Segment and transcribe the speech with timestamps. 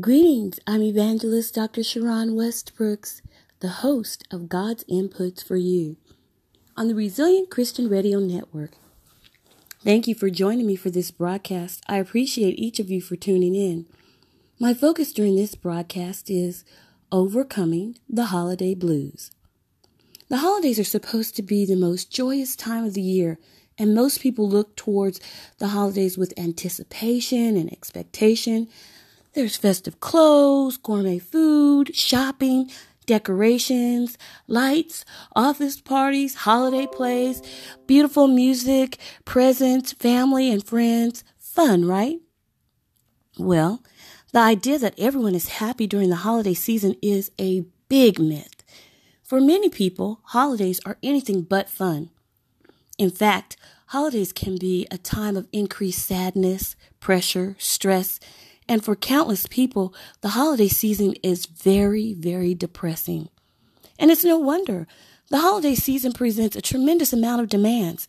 [0.00, 1.84] Greetings, I'm Evangelist Dr.
[1.84, 3.20] Sharon Westbrooks,
[3.60, 5.96] the host of God's Inputs for You
[6.76, 8.72] on the Resilient Christian Radio Network.
[9.84, 11.84] Thank you for joining me for this broadcast.
[11.88, 13.86] I appreciate each of you for tuning in.
[14.58, 16.64] My focus during this broadcast is
[17.12, 19.30] overcoming the holiday blues.
[20.28, 23.38] The holidays are supposed to be the most joyous time of the year,
[23.78, 25.20] and most people look towards
[25.58, 28.66] the holidays with anticipation and expectation.
[29.34, 32.70] There's festive clothes, gourmet food, shopping,
[33.04, 34.16] decorations,
[34.46, 37.42] lights, office parties, holiday plays,
[37.88, 41.24] beautiful music, presents, family and friends.
[41.36, 42.20] Fun, right?
[43.36, 43.82] Well,
[44.32, 48.62] the idea that everyone is happy during the holiday season is a big myth.
[49.24, 52.10] For many people, holidays are anything but fun.
[52.98, 53.56] In fact,
[53.86, 58.20] holidays can be a time of increased sadness, pressure, stress,
[58.68, 63.28] and for countless people, the holiday season is very, very depressing.
[63.98, 64.86] And it's no wonder.
[65.30, 68.08] The holiday season presents a tremendous amount of demands.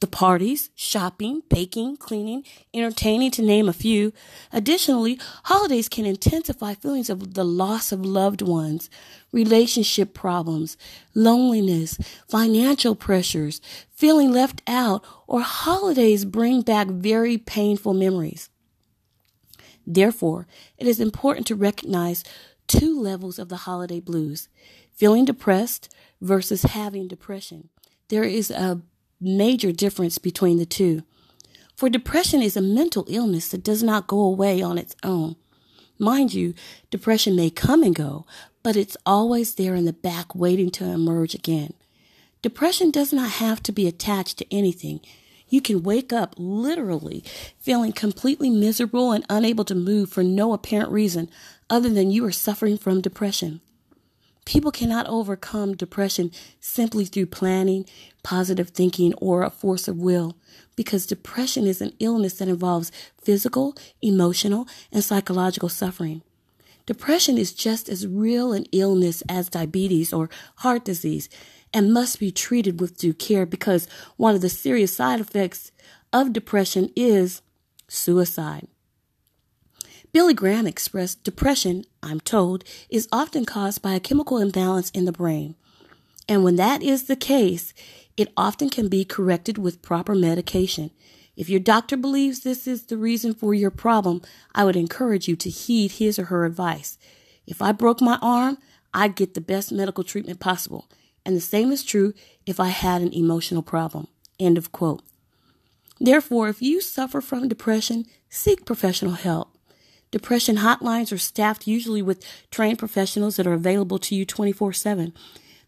[0.00, 4.12] The parties, shopping, baking, cleaning, entertaining, to name a few.
[4.52, 8.90] Additionally, holidays can intensify feelings of the loss of loved ones,
[9.30, 10.76] relationship problems,
[11.14, 11.98] loneliness,
[12.28, 13.60] financial pressures,
[13.92, 18.48] feeling left out, or holidays bring back very painful memories.
[19.86, 20.46] Therefore,
[20.78, 22.24] it is important to recognize
[22.66, 24.48] two levels of the holiday blues
[24.92, 27.68] feeling depressed versus having depression.
[28.08, 28.82] There is a
[29.20, 31.02] major difference between the two.
[31.76, 35.36] For depression is a mental illness that does not go away on its own.
[35.98, 36.54] Mind you,
[36.90, 38.26] depression may come and go,
[38.62, 41.74] but it's always there in the back waiting to emerge again.
[42.42, 45.00] Depression does not have to be attached to anything.
[45.52, 47.22] You can wake up literally
[47.58, 51.28] feeling completely miserable and unable to move for no apparent reason
[51.68, 53.60] other than you are suffering from depression.
[54.46, 57.84] People cannot overcome depression simply through planning,
[58.22, 60.38] positive thinking, or a force of will
[60.74, 66.22] because depression is an illness that involves physical, emotional, and psychological suffering.
[66.86, 71.28] Depression is just as real an illness as diabetes or heart disease
[71.74, 75.72] and must be treated with due care because one of the serious side effects
[76.12, 77.42] of depression is
[77.88, 78.68] suicide.
[80.12, 85.12] Billy Graham expressed depression, I'm told, is often caused by a chemical imbalance in the
[85.12, 85.54] brain.
[86.28, 87.72] And when that is the case,
[88.16, 90.90] it often can be corrected with proper medication.
[91.34, 94.20] If your doctor believes this is the reason for your problem,
[94.54, 96.98] I would encourage you to heed his or her advice.
[97.46, 98.58] If I broke my arm,
[98.92, 100.88] I'd get the best medical treatment possible.
[101.24, 102.14] And the same is true
[102.46, 104.08] if I had an emotional problem.
[104.38, 105.02] End of quote.
[106.00, 109.56] Therefore, if you suffer from depression, seek professional help.
[110.10, 115.12] Depression hotlines are staffed usually with trained professionals that are available to you 24 7.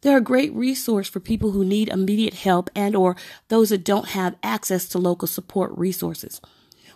[0.02, 3.16] They're a great resource for people who need immediate help and or
[3.48, 6.42] those that don't have access to local support resources.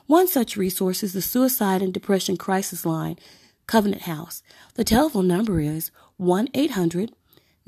[0.06, 3.18] One such resource is the Suicide and Depression Crisis Line,
[3.66, 4.42] Covenant House.
[4.74, 7.12] The telephone number is 1 800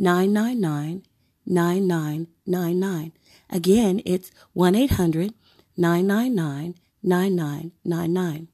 [0.01, 1.03] 999
[1.45, 3.13] 9999.
[3.51, 5.35] Again, it's 1 800
[5.77, 8.49] 999 9999.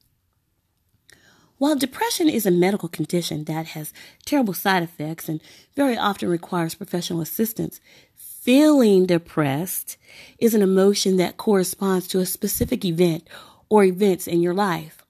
[1.57, 3.93] While depression is a medical condition that has
[4.25, 5.41] terrible side effects and
[5.73, 7.79] very often requires professional assistance,
[8.13, 9.95] feeling depressed
[10.39, 13.25] is an emotion that corresponds to a specific event
[13.69, 15.01] or events in your life.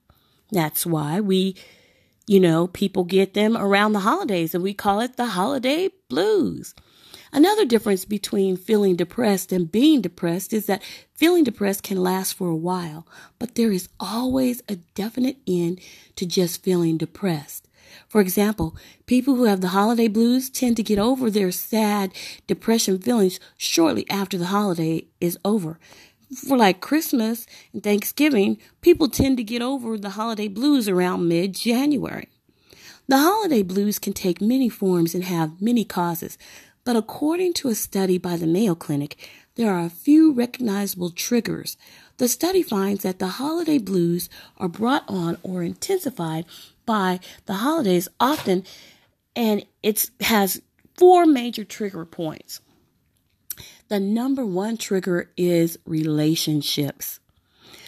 [0.52, 1.56] That's why we
[2.28, 6.74] you know, people get them around the holidays and we call it the holiday blues.
[7.32, 10.82] Another difference between feeling depressed and being depressed is that
[11.14, 13.06] feeling depressed can last for a while,
[13.38, 15.80] but there is always a definite end
[16.16, 17.66] to just feeling depressed.
[18.08, 22.12] For example, people who have the holiday blues tend to get over their sad
[22.46, 25.78] depression feelings shortly after the holiday is over
[26.34, 31.54] for like Christmas and Thanksgiving, people tend to get over the holiday blues around mid
[31.54, 32.28] January.
[33.06, 36.36] The holiday blues can take many forms and have many causes,
[36.84, 39.16] but according to a study by the Mayo Clinic,
[39.54, 41.76] there are a few recognizable triggers.
[42.18, 44.28] The study finds that the holiday blues
[44.58, 46.44] are brought on or intensified
[46.84, 48.64] by the holidays often,
[49.34, 50.60] and it has
[50.96, 52.60] four major trigger points.
[53.88, 57.20] The number one trigger is relationships.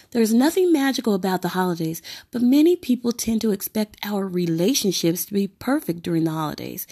[0.09, 2.01] There's nothing magical about the holidays,
[2.31, 6.87] but many people tend to expect our relationships to be perfect during the holidays.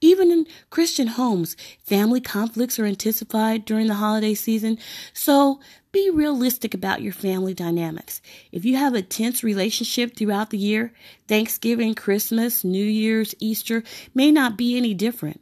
[0.00, 1.54] Even in Christian homes,
[1.84, 4.78] family conflicts are intensified during the holiday season.
[5.12, 5.60] So
[5.92, 8.22] be realistic about your family dynamics.
[8.52, 10.92] If you have a tense relationship throughout the year,
[11.28, 13.82] Thanksgiving, Christmas, New Year's, Easter
[14.14, 15.40] may not be any different.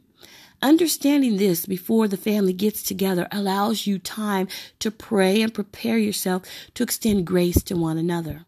[0.65, 4.47] Understanding this before the family gets together allows you time
[4.79, 6.41] to pray and prepare yourself
[6.73, 8.45] to extend grace to one another.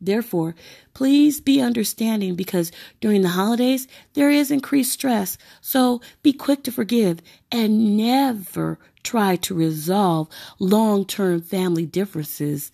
[0.00, 0.54] Therefore,
[0.94, 2.72] please be understanding because
[3.02, 5.36] during the holidays there is increased stress.
[5.60, 7.20] So be quick to forgive
[7.50, 12.72] and never try to resolve long term family differences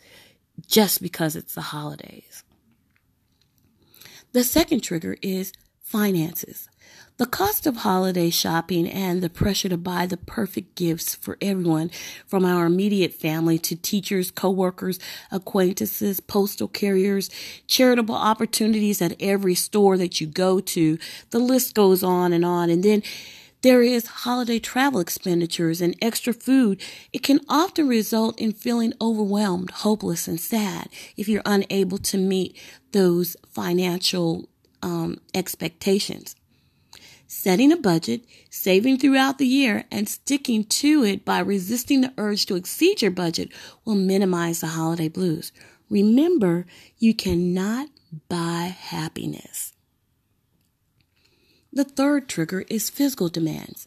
[0.69, 2.45] just because it's the holidays.
[4.31, 5.53] The second trigger is
[5.83, 6.69] finances.
[7.19, 11.91] The cost of holiday shopping and the pressure to buy the perfect gifts for everyone
[12.29, 15.01] from our immediate family to teachers, coworkers,
[15.33, 17.29] acquaintances, postal carriers,
[17.67, 20.97] charitable opportunities at every store that you go to.
[21.31, 22.71] The list goes on and on.
[22.71, 23.03] And then
[23.63, 26.81] there is holiday travel expenditures and extra food.
[27.13, 32.57] It can often result in feeling overwhelmed, hopeless, and sad if you're unable to meet
[32.93, 34.49] those financial
[34.85, 36.37] um, expectations.
[37.31, 42.47] Setting a budget, saving throughout the year, and sticking to it by resisting the urge
[42.47, 43.51] to exceed your budget
[43.85, 45.53] will minimize the holiday blues.
[45.91, 46.65] Remember,
[46.97, 47.91] you cannot
[48.31, 49.75] buy happiness.
[51.71, 53.87] The third trigger is physical demands.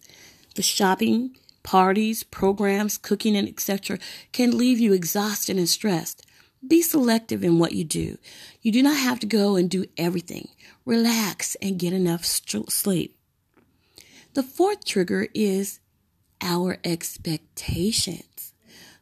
[0.53, 3.97] The shopping, parties, programs, cooking, and etc.
[4.31, 6.27] can leave you exhausted and stressed.
[6.65, 8.19] Be selective in what you do.
[8.61, 10.49] You do not have to go and do everything.
[10.85, 13.17] Relax and get enough sleep.
[14.33, 15.81] The fourth trigger is
[16.39, 18.53] our expectations.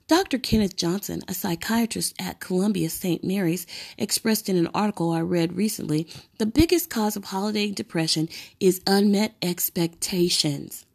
[0.08, 0.40] Dr.
[0.40, 3.24] Kenneth Johnson, a psychiatrist at Columbia St.
[3.24, 6.08] Mary's, expressed in an article I read recently
[6.40, 8.28] the biggest cause of holiday depression
[8.60, 10.88] is unmet expectations.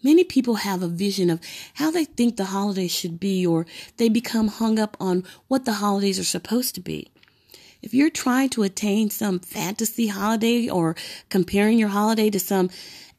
[0.00, 1.40] Many people have a vision of
[1.74, 5.74] how they think the holidays should be, or they become hung up on what the
[5.74, 7.10] holidays are supposed to be.
[7.82, 10.94] If you're trying to attain some fantasy holiday or
[11.30, 12.70] comparing your holiday to some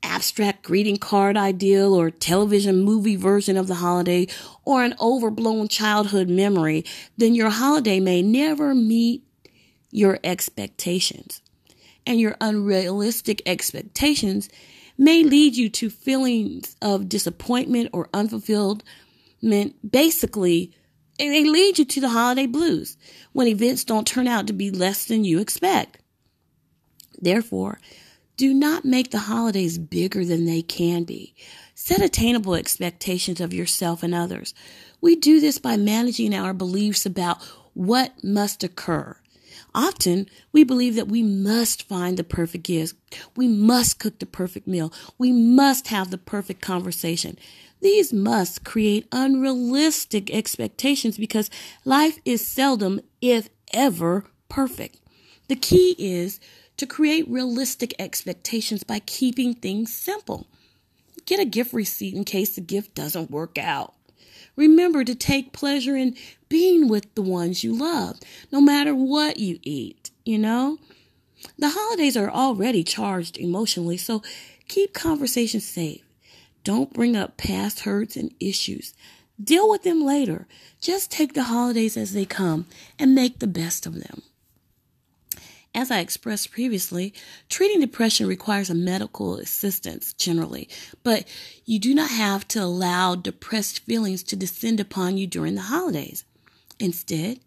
[0.03, 4.27] abstract greeting card ideal or television movie version of the holiday
[4.65, 6.83] or an overblown childhood memory,
[7.17, 9.23] then your holiday may never meet
[9.91, 11.41] your expectations.
[12.05, 14.49] And your unrealistic expectations
[14.97, 18.81] may lead you to feelings of disappointment or unfulfillment.
[19.89, 20.73] Basically,
[21.17, 22.97] they lead you to the holiday blues
[23.33, 25.99] when events don't turn out to be less than you expect.
[27.19, 27.79] Therefore,
[28.41, 31.35] do not make the holidays bigger than they can be.
[31.75, 34.55] Set attainable expectations of yourself and others.
[34.99, 37.39] We do this by managing our beliefs about
[37.75, 39.15] what must occur.
[39.75, 42.95] Often we believe that we must find the perfect gift.
[43.35, 44.91] We must cook the perfect meal.
[45.19, 47.37] We must have the perfect conversation.
[47.79, 51.51] These must create unrealistic expectations because
[51.85, 54.97] life is seldom, if ever, perfect.
[55.47, 56.39] The key is
[56.81, 60.47] to create realistic expectations by keeping things simple.
[61.27, 63.93] Get a gift receipt in case the gift doesn't work out.
[64.55, 66.15] Remember to take pleasure in
[66.49, 68.19] being with the ones you love,
[68.51, 70.79] no matter what you eat, you know?
[71.59, 74.23] The holidays are already charged emotionally, so
[74.67, 76.01] keep conversations safe.
[76.63, 78.95] Don't bring up past hurts and issues.
[79.39, 80.47] Deal with them later.
[80.79, 82.65] Just take the holidays as they come
[82.97, 84.23] and make the best of them.
[85.73, 87.13] As I expressed previously,
[87.47, 90.67] treating depression requires a medical assistance generally,
[91.01, 91.25] but
[91.65, 96.25] you do not have to allow depressed feelings to descend upon you during the holidays.
[96.77, 97.39] Instead,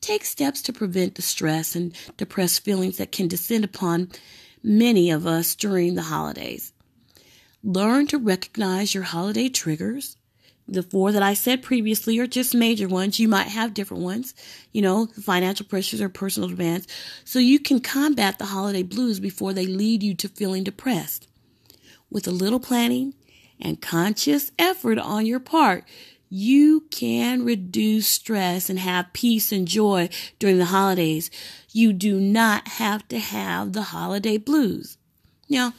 [0.00, 4.10] take steps to prevent the stress and depressed feelings that can descend upon
[4.62, 6.72] many of us during the holidays.
[7.64, 10.16] Learn to recognize your holiday triggers
[10.68, 13.18] the four that I said previously are just major ones.
[13.18, 14.34] You might have different ones,
[14.72, 16.86] you know, financial pressures or personal demands.
[17.24, 21.28] So you can combat the holiday blues before they lead you to feeling depressed.
[22.10, 23.14] With a little planning
[23.60, 25.84] and conscious effort on your part,
[26.28, 31.30] you can reduce stress and have peace and joy during the holidays.
[31.72, 34.96] You do not have to have the holiday blues.
[35.48, 35.74] Now,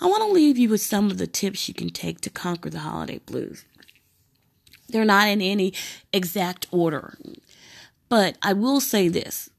[0.00, 2.70] I want to leave you with some of the tips you can take to conquer
[2.70, 3.64] the holiday blues.
[4.94, 5.74] They're not in any
[6.12, 7.18] exact order.
[8.08, 9.50] But I will say this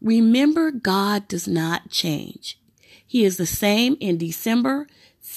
[0.00, 2.56] remember, God does not change.
[3.04, 4.86] He is the same in December,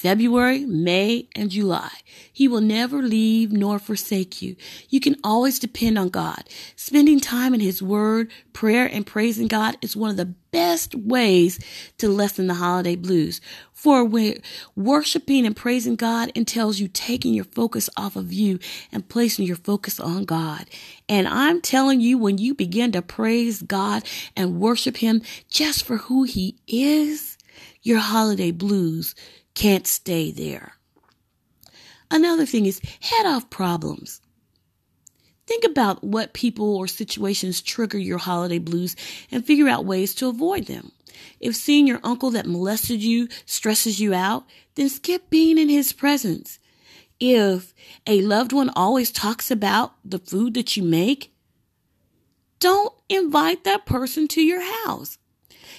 [0.04, 1.90] February, May, and July.
[2.30, 4.54] He will never leave nor forsake you.
[4.90, 6.44] You can always depend on God.
[6.76, 11.58] Spending time in His Word, prayer, and praising God is one of the best ways
[11.96, 13.40] to lessen the holiday blues.
[13.72, 14.42] For when
[14.76, 18.58] worshiping and praising God entails you taking your focus off of you
[18.92, 20.66] and placing your focus on God.
[21.08, 24.04] And I'm telling you, when you begin to praise God
[24.36, 27.38] and worship Him just for who He is,
[27.82, 29.14] your holiday blues
[29.54, 30.74] can't stay there.
[32.10, 34.20] Another thing is head off problems.
[35.46, 38.96] Think about what people or situations trigger your holiday blues
[39.30, 40.92] and figure out ways to avoid them.
[41.40, 44.44] If seeing your uncle that molested you stresses you out,
[44.74, 46.58] then skip being in his presence.
[47.20, 47.74] If
[48.06, 51.32] a loved one always talks about the food that you make,
[52.58, 55.18] don't invite that person to your house.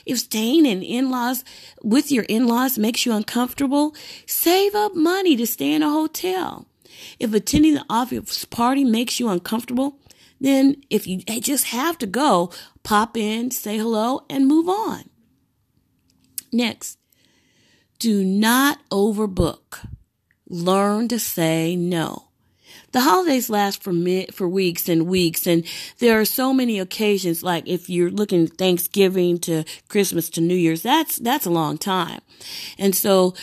[0.05, 1.43] If staying in in-laws
[1.81, 3.95] with your in-laws makes you uncomfortable,
[4.25, 6.67] save up money to stay in a hotel.
[7.19, 9.99] If attending the office party makes you uncomfortable,
[10.39, 12.51] then if you just have to go,
[12.83, 15.09] pop in, say hello, and move on.
[16.51, 16.99] Next,
[17.99, 19.87] do not overbook.
[20.47, 22.24] Learn to say no.
[22.95, 23.91] The holidays last for
[24.31, 25.65] for weeks and weeks, and
[25.99, 27.43] there are so many occasions.
[27.43, 32.21] Like if you're looking Thanksgiving to Christmas to New Year's, that's that's a long time,
[32.79, 33.33] and so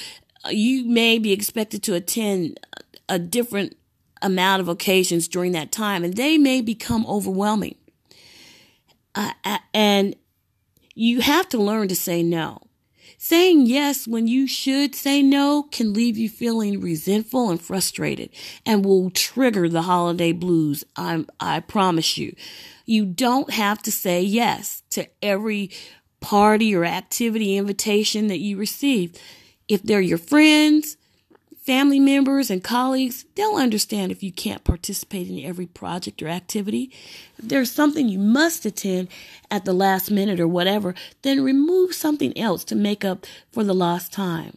[0.46, 2.60] uh, you may be expected to attend
[3.10, 3.76] a different
[4.22, 7.76] amount of occasions during that time, and they may become overwhelming.
[9.14, 9.34] Uh,
[9.74, 10.16] and
[10.94, 12.58] you have to learn to say no.
[13.24, 18.30] Saying yes when you should say no can leave you feeling resentful and frustrated
[18.66, 20.82] and will trigger the holiday blues.
[20.96, 22.34] I'm, I promise you.
[22.84, 25.70] You don't have to say yes to every
[26.18, 29.16] party or activity invitation that you receive.
[29.68, 30.96] If they're your friends,
[31.62, 36.92] family members and colleagues, they'll understand if you can't participate in every project or activity.
[37.38, 39.08] If there's something you must attend
[39.50, 43.74] at the last minute or whatever, then remove something else to make up for the
[43.74, 44.56] lost time.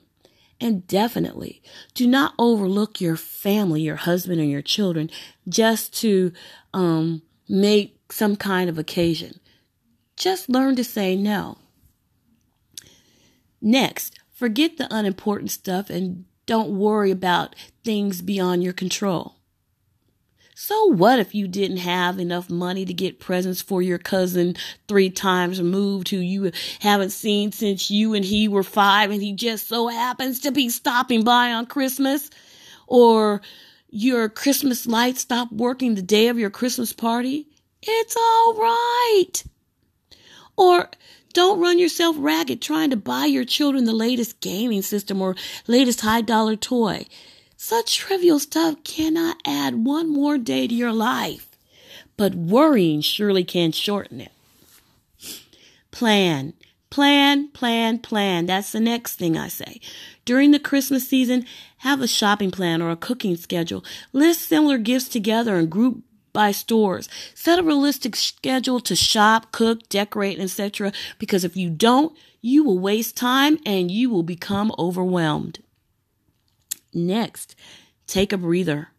[0.59, 1.62] And definitely
[1.93, 5.12] do not overlook your family, your husband, or your children
[5.47, 6.31] just to
[6.74, 9.39] um, make some kind of occasion.
[10.15, 11.57] Just learn to say no.
[13.62, 19.36] Next, forget the unimportant stuff and don't worry about things beyond your control.
[20.58, 24.56] So what if you didn't have enough money to get presents for your cousin
[24.88, 29.34] three times removed who you haven't seen since you and he were five and he
[29.34, 32.30] just so happens to be stopping by on Christmas?
[32.88, 33.42] Or
[33.90, 37.50] your Christmas lights stop working the day of your Christmas party?
[37.82, 39.44] It's all right.
[40.56, 40.90] Or
[41.36, 45.36] don't run yourself ragged trying to buy your children the latest gaming system or
[45.68, 47.06] latest high dollar toy.
[47.58, 51.50] Such trivial stuff cannot add one more day to your life,
[52.15, 54.32] but worrying surely can shorten it.
[55.92, 56.54] Plan,
[56.89, 58.46] plan, plan, plan.
[58.46, 59.82] That's the next thing I say.
[60.24, 61.46] During the Christmas season,
[61.80, 63.84] have a shopping plan or a cooking schedule.
[64.13, 66.01] List similar gifts together and group
[66.36, 67.10] by stores.
[67.34, 70.92] Set a realistic schedule to shop, cook, decorate, etc.
[71.18, 75.63] Because if you don't, you will waste time and you will become overwhelmed.
[76.94, 77.56] Next,
[78.06, 78.89] take a breather.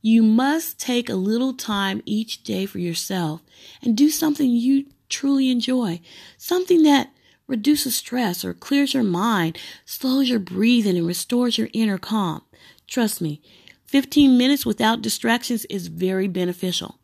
[0.00, 3.42] You must take a little time each day for yourself
[3.82, 6.00] and do something you truly enjoy.
[6.38, 7.10] Something that
[7.48, 12.42] reduces stress or clears your mind, slows your breathing, and restores your inner calm.
[12.86, 13.40] Trust me,
[13.86, 16.98] 15 minutes without distractions is very beneficial.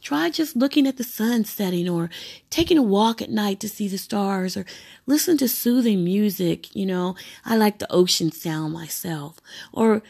[0.00, 2.08] Try just looking at the sun setting or
[2.48, 4.64] taking a walk at night to see the stars or
[5.06, 6.74] listen to soothing music.
[6.74, 9.36] You know, I like the ocean sound myself.
[9.72, 10.02] Or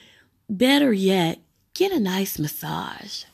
[0.49, 1.41] better yet,
[1.75, 3.25] get a nice massage.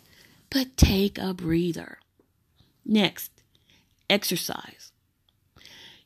[0.49, 1.99] But take a breather.
[2.87, 3.31] Next,
[4.09, 4.93] exercise.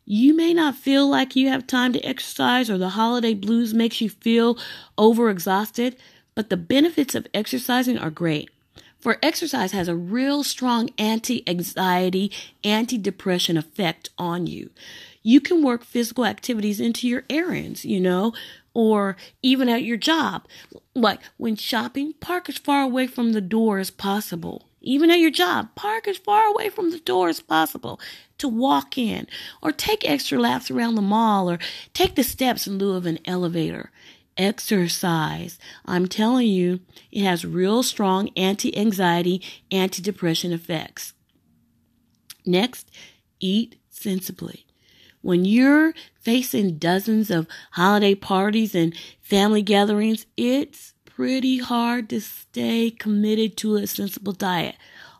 [0.04, 4.00] You may not feel like you have time to exercise or the holiday blues makes
[4.00, 4.58] you feel
[4.98, 5.96] overexhausted,
[6.40, 8.48] but the benefits of exercising are great.
[8.98, 12.32] For exercise has a real strong anti-anxiety,
[12.64, 14.70] anti-depression effect on you.
[15.22, 18.32] You can work physical activities into your errands, you know,
[18.72, 20.46] or even at your job.
[20.94, 24.66] Like when shopping, park as far away from the door as possible.
[24.80, 28.00] Even at your job, park as far away from the door as possible
[28.38, 29.26] to walk in,
[29.60, 31.58] or take extra laps around the mall, or
[31.92, 33.90] take the steps in lieu of an elevator
[34.40, 35.58] exercise.
[35.84, 36.80] I'm telling you,
[37.12, 41.12] it has real strong anti anxiety, anti depression effects.
[42.46, 42.90] Next,
[43.38, 44.66] eat sensibly.
[45.20, 52.90] When you're facing dozens of holiday parties and family gatherings, it's pretty hard to stay
[52.90, 54.76] committed to a sensible diet.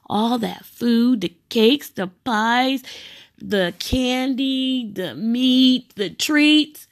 [0.07, 2.83] All that food, the cakes, the pies,
[3.37, 6.89] the candy, the meat, the treats,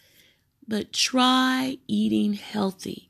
[0.68, 3.08] but try eating healthy.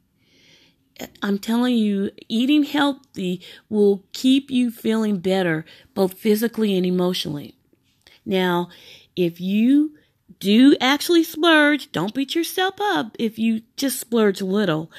[1.22, 7.54] I'm telling you, eating healthy will keep you feeling better, both physically and emotionally.
[8.24, 8.68] Now,
[9.14, 9.96] if you
[10.40, 14.90] do actually splurge, don't beat yourself up if you just splurge a little.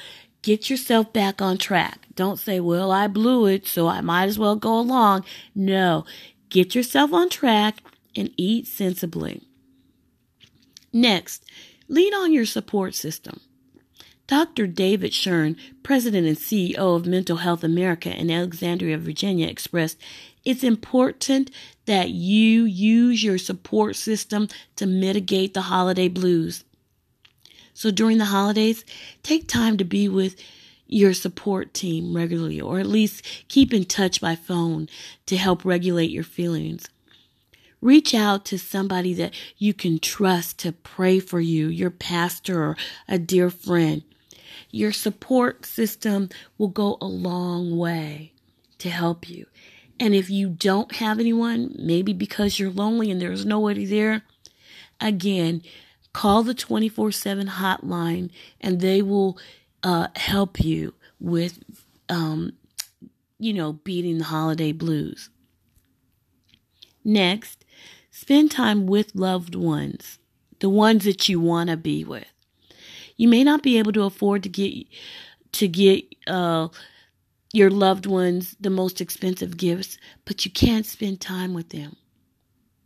[0.42, 2.06] Get yourself back on track.
[2.14, 5.24] Don't say, well, I blew it, so I might as well go along.
[5.54, 6.04] No,
[6.48, 7.82] get yourself on track
[8.16, 9.42] and eat sensibly.
[10.92, 11.44] Next,
[11.90, 13.40] lean on your support system.
[14.28, 14.68] Dr.
[14.68, 19.98] David Shern, President and CEO of Mental Health America in Alexandria, Virginia, expressed
[20.44, 21.50] it's important
[21.86, 26.64] that you use your support system to mitigate the holiday blues.
[27.74, 28.84] So during the holidays,
[29.24, 30.40] take time to be with
[30.86, 34.88] your support team regularly, or at least keep in touch by phone
[35.26, 36.88] to help regulate your feelings.
[37.80, 42.76] Reach out to somebody that you can trust to pray for you, your pastor or
[43.08, 44.02] a dear friend.
[44.70, 48.32] Your support system will go a long way
[48.78, 49.46] to help you.
[49.98, 54.22] And if you don't have anyone, maybe because you're lonely and there's nobody there,
[55.00, 55.62] again,
[56.12, 59.38] call the 24 7 hotline and they will
[59.82, 61.62] uh, help you with,
[62.08, 62.52] um,
[63.38, 65.30] you know, beating the holiday blues.
[67.04, 67.64] Next,
[68.20, 70.18] Spend time with loved ones,
[70.58, 72.26] the ones that you want to be with.
[73.16, 74.86] You may not be able to afford to get
[75.52, 76.68] to get uh,
[77.54, 79.96] your loved ones the most expensive gifts,
[80.26, 81.96] but you can spend time with them.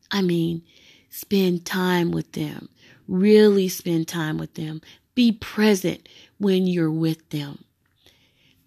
[0.09, 0.63] I mean,
[1.11, 2.69] spend time with them.
[3.09, 4.83] Really spend time with them.
[5.17, 7.65] Be present when you're with them.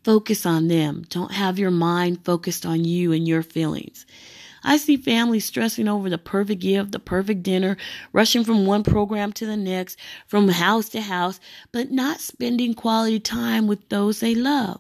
[0.03, 1.05] Focus on them.
[1.07, 4.05] Don't have your mind focused on you and your feelings.
[4.63, 7.77] I see families stressing over the perfect gift, the perfect dinner,
[8.13, 9.97] rushing from one program to the next,
[10.27, 11.39] from house to house,
[11.71, 14.79] but not spending quality time with those they love.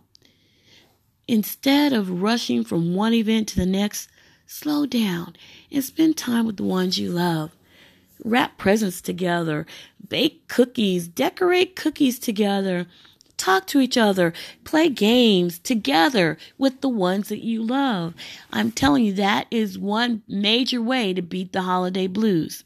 [1.27, 4.09] Instead of rushing from one event to the next,
[4.45, 5.35] slow down
[5.71, 7.51] and spend time with the ones you love.
[8.23, 9.65] Wrap presents together,
[10.07, 12.87] bake cookies, decorate cookies together,
[13.37, 18.13] talk to each other, play games together with the ones that you love.
[18.51, 22.63] I'm telling you, that is one major way to beat the holiday blues.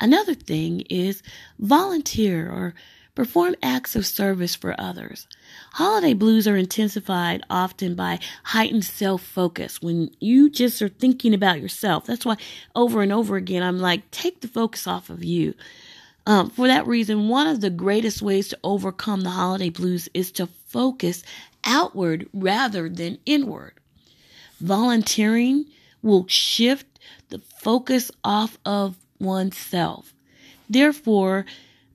[0.00, 1.22] Another thing is
[1.58, 2.74] volunteer or
[3.14, 5.26] perform acts of service for others.
[5.74, 11.60] Holiday blues are intensified often by heightened self focus when you just are thinking about
[11.60, 12.06] yourself.
[12.06, 12.36] That's why
[12.74, 15.54] over and over again I'm like, take the focus off of you.
[16.26, 20.32] Um, for that reason, one of the greatest ways to overcome the holiday blues is
[20.32, 21.22] to focus
[21.64, 23.74] outward rather than inward.
[24.60, 25.66] Volunteering
[26.02, 26.86] will shift
[27.28, 30.14] the focus off of oneself.
[30.68, 31.44] Therefore,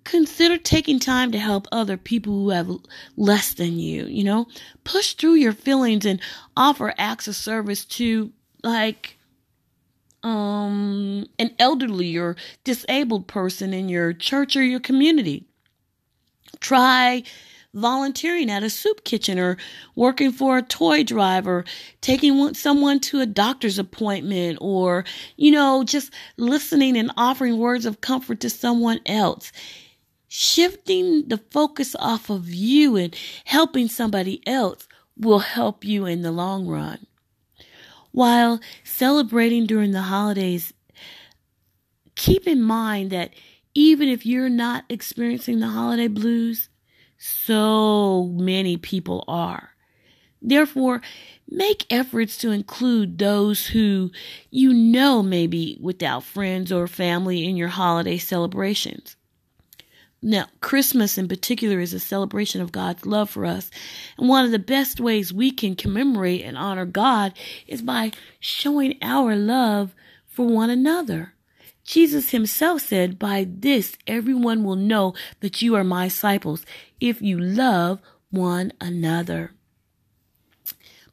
[0.03, 2.69] consider taking time to help other people who have
[3.15, 4.47] less than you, you know?
[4.83, 6.19] Push through your feelings and
[6.57, 8.31] offer acts of service to
[8.63, 9.18] like
[10.23, 15.45] um, an elderly or disabled person in your church or your community.
[16.59, 17.23] Try
[17.73, 19.57] volunteering at a soup kitchen or
[19.95, 21.65] working for a toy drive or
[22.01, 25.05] taking someone to a doctor's appointment or,
[25.37, 29.51] you know, just listening and offering words of comfort to someone else.
[30.27, 36.31] Shifting the focus off of you and helping somebody else will help you in the
[36.31, 37.05] long run.
[38.19, 40.73] While celebrating during the holidays,
[42.15, 43.31] keep in mind that
[43.73, 46.67] even if you're not experiencing the holiday blues,
[47.17, 49.69] so many people are.
[50.41, 50.99] Therefore,
[51.49, 54.11] make efforts to include those who
[54.51, 59.15] you know may be without friends or family in your holiday celebrations.
[60.21, 63.71] Now, Christmas in particular is a celebration of God's love for us.
[64.17, 67.33] And one of the best ways we can commemorate and honor God
[67.67, 69.95] is by showing our love
[70.27, 71.33] for one another.
[71.85, 76.65] Jesus himself said, By this everyone will know that you are my disciples
[76.99, 79.53] if you love one another.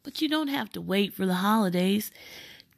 [0.02, 2.10] But you don't have to wait for the holidays.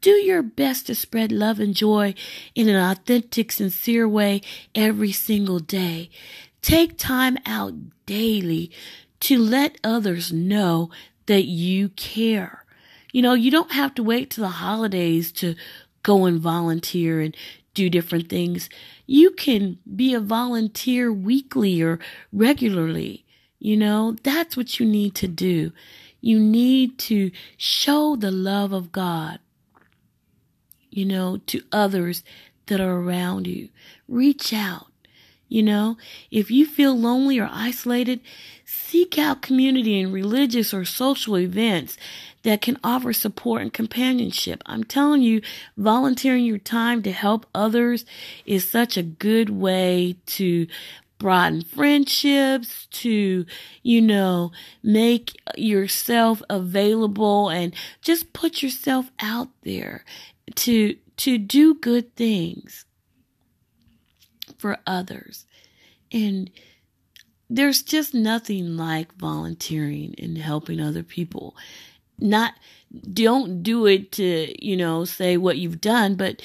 [0.01, 2.15] Do your best to spread love and joy
[2.55, 4.43] in an authentic, sincere way
[4.75, 6.11] every single day.
[6.63, 7.75] Take time out
[8.07, 8.71] daily
[9.21, 10.91] to let others know
[11.27, 12.65] that you care.
[13.13, 15.55] You know, you don't have to wait to the holidays to
[16.03, 17.37] go and volunteer and
[17.75, 18.69] do different things.
[19.07, 21.99] You can be a volunteer weekly or
[22.33, 23.25] regularly.
[23.59, 25.73] You know, that's what you need to do.
[26.21, 29.39] You need to show the love of God,
[30.99, 32.25] you know, to others
[32.67, 33.69] that are around you.
[34.09, 34.87] Reach out.
[35.49, 35.97] You know,
[36.31, 38.21] if you feel lonely or isolated,
[38.67, 41.97] seek out community and religious or social events
[42.43, 44.61] that can offer support and companionship.
[44.67, 45.41] I'm telling you,
[45.77, 48.05] volunteering your time to help others
[48.45, 50.67] is such a good way to
[51.19, 53.47] broaden friendships, to,
[53.83, 60.05] you know, make yourself available and just put yourself out there
[60.57, 62.85] to, to do good things
[64.59, 65.47] for others.
[66.13, 66.51] And
[67.51, 71.57] there's just nothing like volunteering and helping other people.
[72.19, 72.55] Not,
[73.13, 76.43] don't do it to, you know, say what you've done, but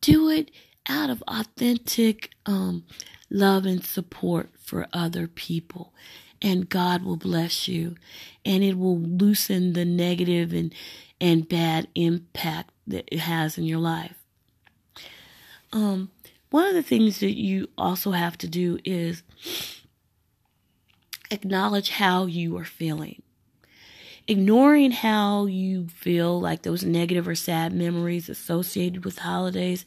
[0.00, 0.50] do it
[0.88, 2.84] out of authentic, um,
[3.30, 5.92] love and support for other people.
[6.42, 7.96] And God will bless you
[8.44, 10.74] and it will loosen the negative and,
[11.20, 14.16] and bad impact that it has in your life.
[15.72, 16.10] Um,
[16.50, 19.22] one of the things that you also have to do is
[21.30, 23.22] acknowledge how you are feeling.
[24.26, 29.84] Ignoring how you feel, like those negative or sad memories associated with holidays,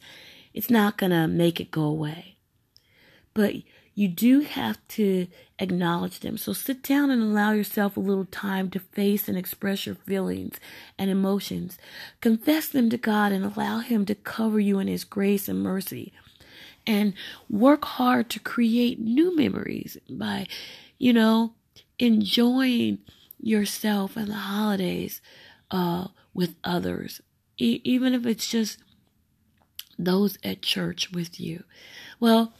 [0.54, 2.38] it's not going to make it go away
[3.38, 3.54] but
[3.98, 5.26] you do have to
[5.58, 6.38] acknowledge them.
[6.38, 10.60] So sit down and allow yourself a little time to face and express your feelings
[10.96, 11.78] and emotions.
[12.20, 16.12] Confess them to God and allow Him to cover you in His grace and mercy.
[16.86, 17.12] And
[17.50, 20.46] work hard to create new memories by,
[20.96, 21.54] you know,
[21.98, 22.98] enjoying
[23.40, 25.20] yourself and the holidays
[25.72, 27.20] uh, with others,
[27.56, 28.78] e- even if it's just
[29.98, 31.64] those at church with you.
[32.20, 32.52] Well,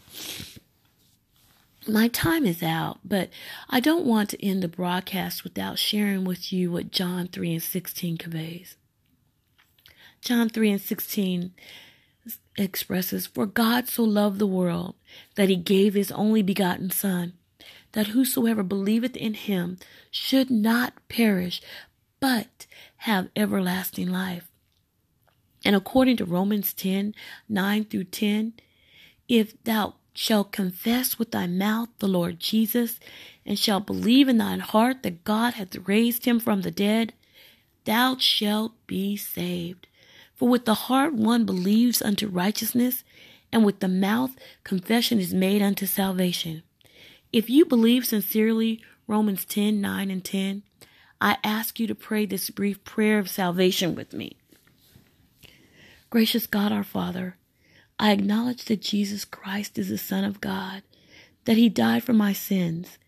[1.89, 3.31] my time is out, but
[3.69, 7.63] I don't want to end the broadcast without sharing with you what John 3 and
[7.63, 8.77] 16 conveys.
[10.21, 11.53] John 3 and 16
[12.57, 14.97] expresses, For God so loved the world
[15.37, 17.35] that he gave his only begotten Son,
[17.93, 19.79] that whosoever believeth in him
[20.11, 21.63] should not perish,
[22.21, 22.67] but
[22.99, 24.51] have everlasting life.
[25.65, 27.15] And according to Romans 10
[27.49, 28.55] 9 through 10,
[29.29, 32.99] if thou shall confess with thy mouth the Lord Jesus,
[33.47, 37.13] and shall believe in thine heart that God hath raised him from the dead,
[37.85, 39.87] thou shalt be saved.
[40.35, 43.05] For with the heart one believes unto righteousness,
[43.53, 44.33] and with the mouth
[44.65, 46.65] confession is made unto salvation.
[47.33, 50.65] If you believe sincerely, Romans 10 9 and 10,
[51.21, 54.37] I ask you to pray this brief prayer of salvation with me.
[56.11, 57.37] Gracious God our Father,
[58.01, 60.83] I acknowledge that Jesus Christ is the Son of God,
[61.45, 62.99] that He died for my sins,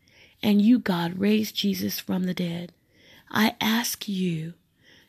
[0.43, 2.73] and you, God, raised Jesus from the dead.
[3.31, 4.55] I ask you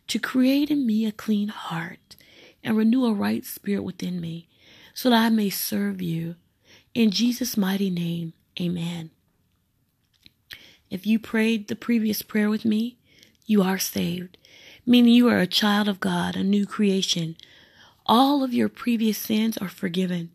[0.08, 2.16] to create in me a clean heart
[2.64, 4.48] and renew a right spirit within me,
[4.94, 6.36] so that I may serve you.
[6.94, 9.10] In Jesus' mighty name, amen.
[10.92, 12.98] If you prayed the previous prayer with me,
[13.46, 14.38] you are saved,
[14.86, 17.36] meaning you are a child of God, a new creation
[18.06, 20.32] all of your previous sins are forgiven.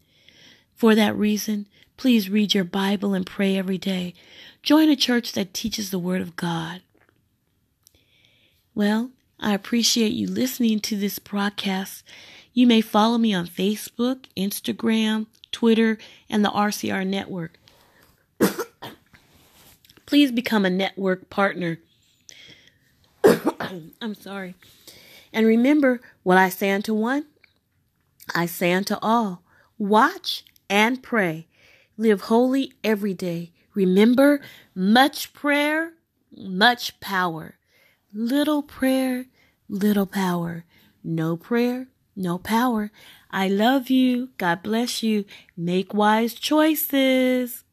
[0.75, 4.15] For that reason, please read your Bible and pray every day.
[4.63, 6.83] Join a church that teaches the Word of God.
[8.75, 12.05] Well, I appreciate you listening to this broadcast.
[12.53, 15.99] You may follow me on Facebook, Instagram, Twitter,
[16.29, 17.59] and the RCR network.
[20.07, 21.79] Please become a network partner.
[24.01, 24.55] I'm sorry.
[25.33, 27.27] And remember what I say unto one,
[28.35, 29.43] I say unto all,
[29.79, 31.47] watch and pray.
[31.97, 33.53] Live holy every day.
[33.75, 34.41] Remember,
[34.75, 35.93] much prayer,
[36.37, 37.59] much power.
[38.13, 39.27] Little prayer,
[39.69, 40.65] little power.
[41.05, 42.91] No prayer, no power.
[43.31, 44.31] I love you.
[44.39, 45.25] God bless you.
[45.57, 47.65] Make wise choices.